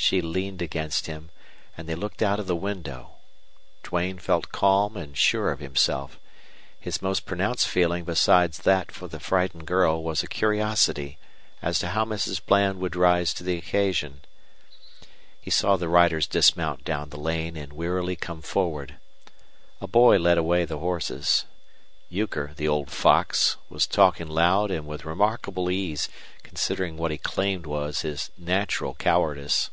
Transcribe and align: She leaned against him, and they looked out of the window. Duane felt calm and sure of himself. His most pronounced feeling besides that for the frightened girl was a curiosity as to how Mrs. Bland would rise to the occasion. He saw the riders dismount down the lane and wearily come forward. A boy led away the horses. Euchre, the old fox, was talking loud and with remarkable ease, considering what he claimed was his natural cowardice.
She 0.00 0.20
leaned 0.20 0.62
against 0.62 1.06
him, 1.06 1.32
and 1.76 1.88
they 1.88 1.96
looked 1.96 2.22
out 2.22 2.38
of 2.38 2.46
the 2.46 2.54
window. 2.54 3.16
Duane 3.82 4.20
felt 4.20 4.52
calm 4.52 4.96
and 4.96 5.18
sure 5.18 5.50
of 5.50 5.58
himself. 5.58 6.20
His 6.78 7.02
most 7.02 7.26
pronounced 7.26 7.66
feeling 7.68 8.04
besides 8.04 8.58
that 8.60 8.92
for 8.92 9.08
the 9.08 9.18
frightened 9.18 9.66
girl 9.66 10.00
was 10.04 10.22
a 10.22 10.28
curiosity 10.28 11.18
as 11.60 11.80
to 11.80 11.88
how 11.88 12.04
Mrs. 12.04 12.40
Bland 12.42 12.78
would 12.78 12.94
rise 12.94 13.34
to 13.34 13.44
the 13.44 13.58
occasion. 13.58 14.20
He 15.40 15.50
saw 15.50 15.76
the 15.76 15.88
riders 15.88 16.28
dismount 16.28 16.84
down 16.84 17.08
the 17.10 17.20
lane 17.20 17.56
and 17.56 17.72
wearily 17.72 18.14
come 18.14 18.40
forward. 18.40 18.94
A 19.80 19.88
boy 19.88 20.16
led 20.18 20.38
away 20.38 20.64
the 20.64 20.78
horses. 20.78 21.44
Euchre, 22.08 22.52
the 22.54 22.68
old 22.68 22.88
fox, 22.92 23.56
was 23.68 23.84
talking 23.84 24.28
loud 24.28 24.70
and 24.70 24.86
with 24.86 25.04
remarkable 25.04 25.68
ease, 25.72 26.08
considering 26.44 26.96
what 26.96 27.10
he 27.10 27.18
claimed 27.18 27.66
was 27.66 28.02
his 28.02 28.30
natural 28.38 28.94
cowardice. 28.94 29.70